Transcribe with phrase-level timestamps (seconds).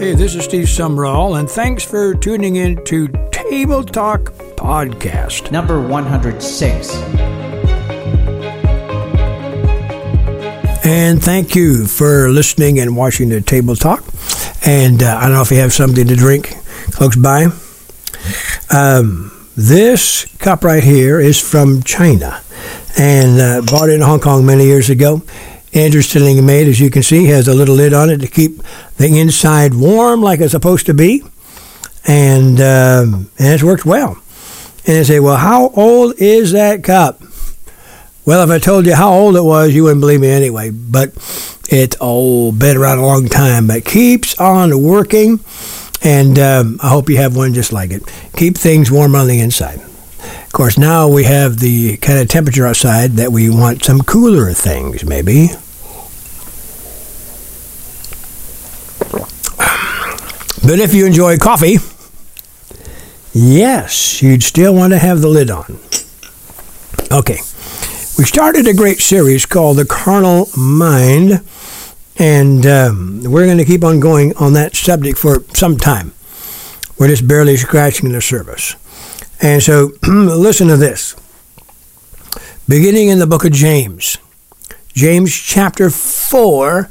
[0.00, 5.50] Hey, this is Steve Sumrall, and thanks for tuning in to Table Talk Podcast.
[5.50, 6.94] Number 106.
[10.86, 14.02] And thank you for listening and watching the Table Talk.
[14.64, 16.54] And uh, I don't know if you have something to drink
[16.92, 17.48] close by.
[18.70, 22.40] Um, this cup right here is from China
[22.98, 25.20] and uh, bought it in Hong Kong many years ago.
[25.72, 28.60] Interestingly made, as you can see, has a little lid on it to keep
[29.00, 31.22] the inside warm like it's supposed to be.
[32.06, 34.22] And, um, and it's worked well.
[34.86, 37.22] And they say, well, how old is that cup?
[38.26, 40.68] Well, if I told you how old it was, you wouldn't believe me anyway.
[40.70, 41.14] But
[41.70, 45.40] it's old, been around a long time, but keeps on working.
[46.02, 48.02] And um, I hope you have one just like it.
[48.36, 49.80] Keep things warm on the inside.
[49.80, 54.52] Of course, now we have the kind of temperature outside that we want some cooler
[54.52, 55.48] things, maybe.
[60.70, 61.78] But if you enjoy coffee,
[63.32, 65.80] yes, you'd still want to have the lid on.
[67.10, 67.38] Okay.
[68.16, 71.44] We started a great series called The Carnal Mind,
[72.20, 76.12] and um, we're going to keep on going on that subject for some time.
[76.96, 78.76] We're just barely scratching the surface.
[79.42, 81.16] And so, listen to this.
[82.68, 84.18] Beginning in the book of James,
[84.94, 86.88] James chapter 4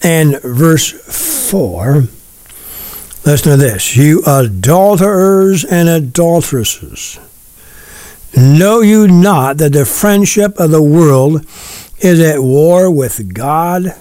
[0.00, 0.92] and verse
[1.50, 2.06] 4.
[3.26, 3.96] Listen to this.
[3.96, 7.18] You adulterers and adulteresses,
[8.36, 11.44] know you not that the friendship of the world
[11.98, 13.96] is at war with God?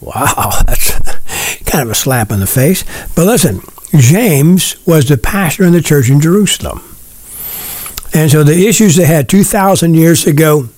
[0.00, 0.98] Wow, that's
[1.60, 2.82] kind of a slap in the face.
[3.14, 3.60] But listen,
[3.94, 6.82] James was the pastor in the church in Jerusalem.
[8.12, 10.68] And so the issues they had 2,000 years ago,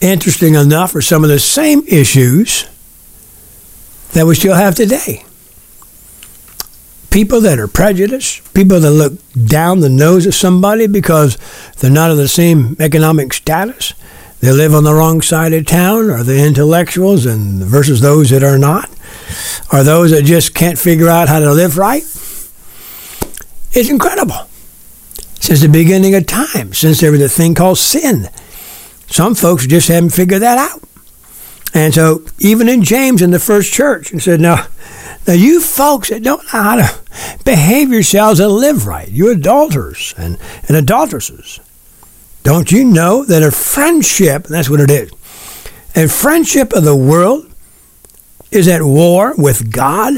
[0.00, 2.66] interesting enough, are some of the same issues
[4.14, 5.24] that we still have today.
[7.10, 11.36] People that are prejudiced, people that look down the nose at somebody because
[11.78, 13.94] they're not of the same economic status,
[14.40, 18.42] they live on the wrong side of town, are the intellectuals and versus those that
[18.42, 18.88] are not,
[19.72, 22.02] are those that just can't figure out how to live right.
[23.72, 24.48] It's incredible
[25.40, 28.28] since the beginning of time, since there was a thing called sin.
[29.08, 30.82] Some folks just haven't figured that out.
[31.74, 34.66] And so, even in James in the first church, he said, Now,
[35.26, 37.00] now you folks that don't know how to
[37.44, 40.38] behave yourselves and live right, you adulterers and,
[40.68, 41.60] and adulteresses,
[42.42, 45.12] don't you know that a friendship, that's what it is,
[45.94, 47.52] a friendship of the world
[48.50, 50.14] is at war with God?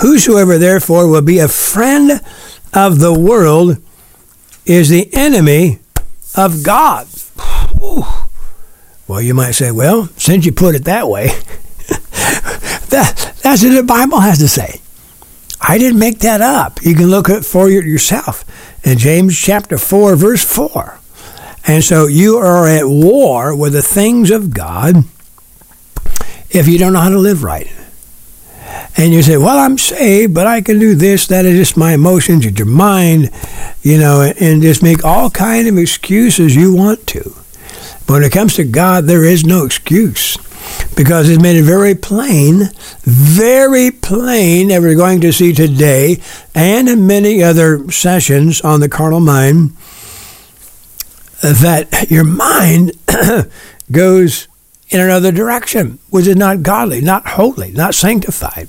[0.00, 2.20] Whosoever therefore will be a friend
[2.72, 3.78] of the world
[4.66, 5.80] is the enemy
[6.34, 7.06] of God.
[7.78, 8.04] Whew.
[9.08, 11.28] Well, you might say, well, since you put it that way,
[12.90, 14.82] that, that's what the Bible has to say.
[15.58, 16.82] I didn't make that up.
[16.82, 18.44] You can look at for yourself
[18.84, 21.00] in James chapter 4, verse 4.
[21.66, 24.96] And so you are at war with the things of God
[26.50, 27.72] if you don't know how to live right.
[28.98, 31.26] And you say, well, I'm saved, but I can do this.
[31.26, 32.44] That is just my emotions.
[32.44, 33.30] It's your mind,
[33.82, 37.34] you know, and just make all kind of excuses you want to.
[38.06, 40.36] But when it comes to God, there is no excuse
[40.96, 42.70] because it's made it very plain,
[43.02, 46.20] very plain that we're going to see today
[46.54, 49.70] and in many other sessions on the carnal mind
[51.40, 52.92] that your mind
[53.92, 54.48] goes
[54.90, 58.68] in another direction, which is not godly, not holy, not sanctified,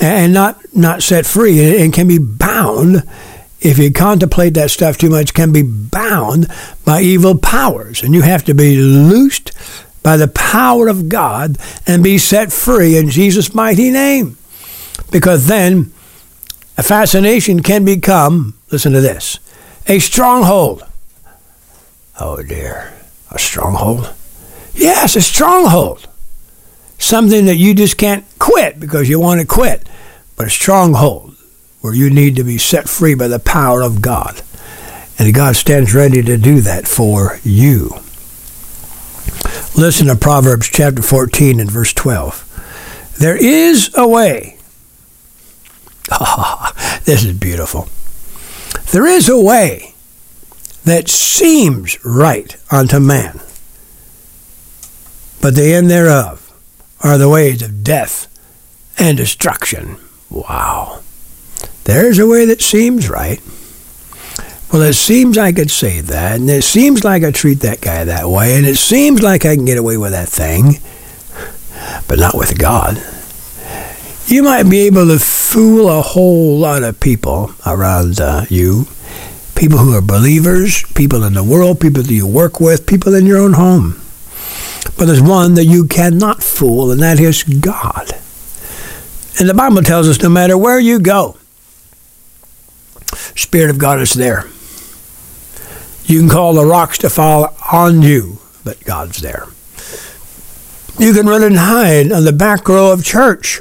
[0.00, 3.02] and not not set free, and can be bound
[3.60, 5.34] if you contemplate that stuff too much.
[5.34, 6.46] Can be bound
[6.84, 9.52] by evil powers, and you have to be loosed
[10.08, 14.38] by the power of God and be set free in Jesus' mighty name,
[15.10, 15.92] because then
[16.78, 18.54] a fascination can become.
[18.70, 19.38] Listen to this:
[19.86, 20.82] a stronghold.
[22.18, 22.94] Oh dear,
[23.30, 24.14] a stronghold
[24.74, 26.08] Yes, a stronghold.
[26.96, 29.86] Something that you just can't quit because you want to quit.
[30.36, 31.36] But a stronghold
[31.82, 34.40] where you need to be set free by the power of God.
[35.18, 38.00] And God stands ready to do that for you.
[39.78, 43.14] Listen to Proverbs chapter 14 and verse 12.
[43.18, 44.58] There is a way.
[46.10, 46.72] Oh,
[47.04, 47.88] this is beautiful.
[48.92, 49.94] There is a way
[50.84, 53.40] that seems right unto man
[55.40, 56.52] but the end thereof
[57.00, 58.26] are the ways of death
[58.98, 59.96] and destruction.
[60.30, 61.00] Wow.
[61.84, 63.40] There's a way that seems right.
[64.70, 68.04] Well, it seems I could say that, and it seems like I treat that guy
[68.04, 70.80] that way, and it seems like I can get away with that thing,
[72.06, 73.02] but not with God.
[74.26, 78.86] You might be able to fool a whole lot of people around uh, you.
[79.54, 83.24] People who are believers, people in the world, people that you work with, people in
[83.24, 83.98] your own home.
[84.98, 88.12] But there's one that you cannot fool, and that is God.
[89.40, 91.38] And the Bible tells us no matter where you go,
[93.34, 94.44] Spirit of God is there.
[96.08, 99.46] You can call the rocks to fall on you, but God's there.
[100.98, 103.60] You can run and hide on the back row of church.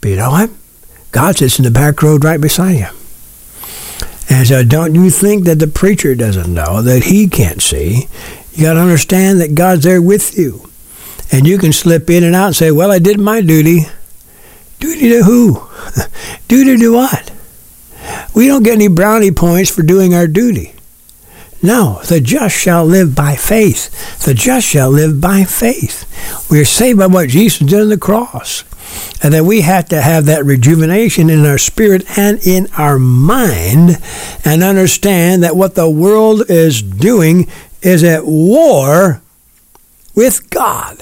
[0.00, 0.50] But you know what?
[1.10, 2.86] God sits in the back row right beside you.
[4.30, 8.06] And so don't you think that the preacher doesn't know, that he can't see.
[8.52, 10.70] You got to understand that God's there with you.
[11.32, 13.86] And you can slip in and out and say, well, I did my duty.
[14.78, 15.68] Duty to who?
[16.48, 17.32] duty to what?
[18.32, 20.73] We don't get any brownie points for doing our duty.
[21.64, 24.20] No, the just shall live by faith.
[24.22, 26.04] The just shall live by faith.
[26.50, 28.64] We are saved by what Jesus did on the cross.
[29.22, 33.96] And that we have to have that rejuvenation in our spirit and in our mind
[34.44, 37.50] and understand that what the world is doing
[37.80, 39.22] is at war
[40.14, 40.98] with God.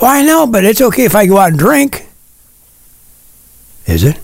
[0.00, 2.06] Well, I know, but it's okay if I go out and drink.
[3.86, 4.20] Is it?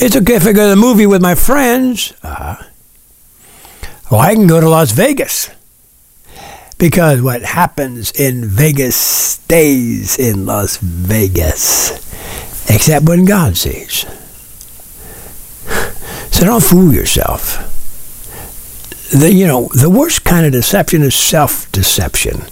[0.00, 2.12] It's okay if I go to the movie with my friends.
[2.24, 2.56] Uh-huh.
[4.10, 5.50] Well, I can go to Las Vegas
[6.78, 11.90] because what happens in Vegas stays in Las Vegas,
[12.70, 14.06] except when God sees.
[16.30, 17.72] So don't fool yourself.
[19.10, 22.42] The, you know, the worst kind of deception is self-deception.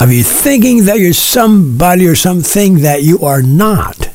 [0.00, 4.07] Of you thinking that you're somebody or something that you are not.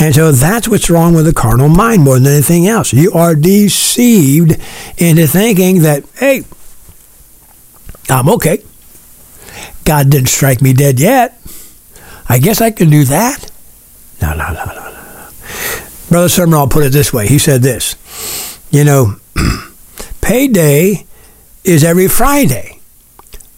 [0.00, 2.90] And so that's what's wrong with the carnal mind more than anything else.
[2.90, 4.52] You are deceived
[4.96, 6.44] into thinking that, hey,
[8.08, 8.64] I'm okay.
[9.84, 11.38] God didn't strike me dead yet.
[12.30, 13.50] I guess I can do that.
[14.22, 15.28] No, no, no, no, no.
[16.08, 17.28] Brother Sumrall put it this way.
[17.28, 17.94] He said this,
[18.70, 19.16] you know,
[20.22, 21.06] payday
[21.62, 22.80] is every Friday,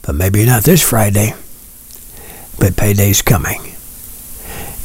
[0.02, 1.34] but maybe not this Friday,
[2.58, 3.71] but payday's coming.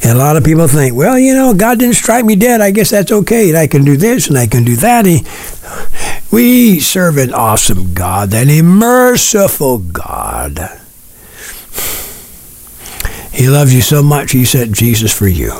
[0.02, 2.60] And a lot of people think, well, you know, God didn't strike me dead.
[2.60, 3.48] I guess that's okay.
[3.48, 5.04] And I can do this and I can do that.
[6.30, 10.58] We serve an awesome God and a merciful God.
[13.32, 15.52] He loves you so much, he sent Jesus for you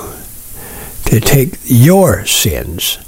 [1.07, 2.99] to take your sins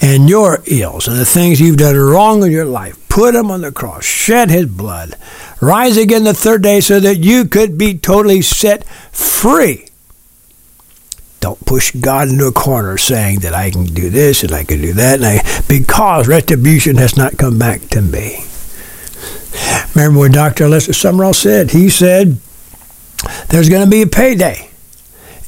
[0.00, 3.62] and your ills and the things you've done wrong in your life, put them on
[3.62, 5.16] the cross, shed his blood,
[5.60, 9.87] rise again the third day so that you could be totally set free
[11.40, 14.80] don't push God into a corner saying that I can do this and I can
[14.80, 18.44] do that, and I, because retribution has not come back to me.
[19.94, 20.68] Remember what Dr.
[20.68, 21.70] Lester Sumrall said?
[21.70, 22.38] He said,
[23.48, 24.70] There's going to be a payday.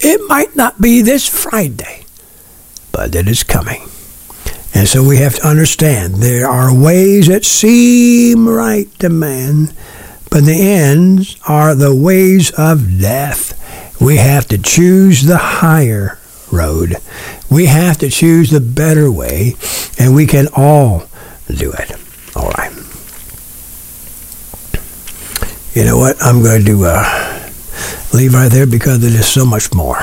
[0.01, 2.05] It might not be this Friday,
[2.93, 3.83] but it is coming.
[4.73, 9.75] And so we have to understand there are ways that seem right to man,
[10.31, 13.60] but the ends are the ways of death.
[14.01, 16.19] We have to choose the higher
[16.51, 16.97] road.
[17.51, 19.57] We have to choose the better way,
[19.99, 21.05] and we can all
[21.49, 21.93] do it.
[22.35, 22.73] All right.
[25.75, 26.17] You know what?
[26.23, 27.51] I'm going to uh,
[28.13, 29.99] leave right there because there is so much more.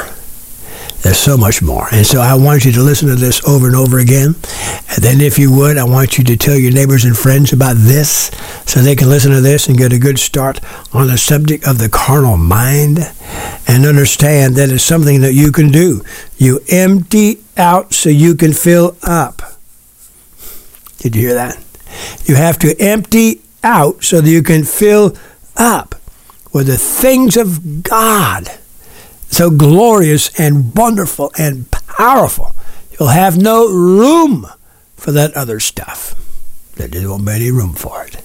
[1.02, 1.88] There's so much more.
[1.92, 4.36] And so I want you to listen to this over and over again.
[5.00, 8.32] Then, if you would, I want you to tell your neighbors and friends about this
[8.66, 10.60] so they can listen to this and get a good start
[10.92, 13.00] on the subject of the carnal mind
[13.68, 16.04] and understand that it's something that you can do.
[16.38, 19.42] You empty out so you can fill up.
[20.98, 21.64] Did you hear that?
[22.26, 25.16] You have to empty out so that you can fill
[25.56, 25.96] up
[26.52, 28.50] with the things of God
[29.30, 32.56] so glorious and wonderful and powerful.
[32.98, 34.48] You'll have no room
[34.98, 36.16] for that other stuff.
[36.76, 38.22] There won't be any room for it.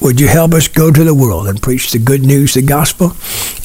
[0.00, 3.08] Would you help us go to the world and preach the good news, the gospel?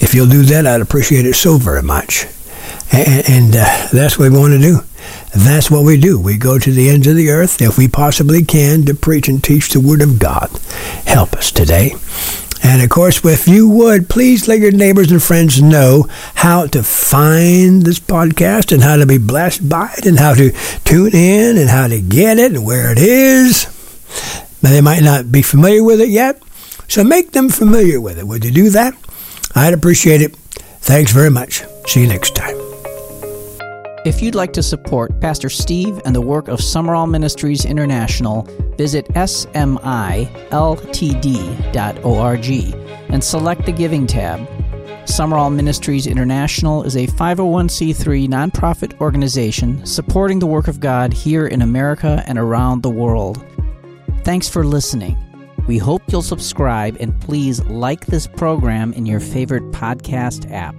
[0.01, 2.25] If you'll do that, I'd appreciate it so very much.
[2.91, 4.79] And, and uh, that's what we want to do.
[5.35, 6.19] That's what we do.
[6.19, 9.43] We go to the ends of the earth, if we possibly can, to preach and
[9.43, 10.49] teach the Word of God.
[11.05, 11.91] Help us today.
[12.63, 16.81] And of course, if you would, please let your neighbors and friends know how to
[16.81, 20.51] find this podcast and how to be blessed by it and how to
[20.85, 23.65] tune in and how to get it and where it is.
[24.61, 26.41] But they might not be familiar with it yet.
[26.87, 28.25] So make them familiar with it.
[28.25, 28.93] Would you do that?
[29.55, 30.35] I'd appreciate it.
[30.81, 31.63] Thanks very much.
[31.87, 32.62] See you next time.
[34.05, 38.41] If you'd like to support Pastor Steve and the work of Sumrall Ministries International,
[38.77, 39.63] visit smiltd.org
[43.13, 44.45] and select the Giving tab.
[45.05, 51.61] Sumrall Ministries International is a 501c3 nonprofit organization supporting the work of God here in
[51.61, 53.45] America and around the world.
[54.25, 55.17] Thanks for listening.
[55.65, 60.75] We hope you'll subscribe and please like this program in your favorite podcast app.